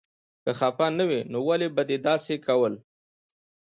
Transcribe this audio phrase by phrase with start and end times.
[0.43, 2.81] که خفه نه وې نو ولې به دې داسې کول هه.